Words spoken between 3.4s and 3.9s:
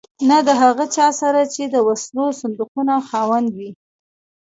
وي.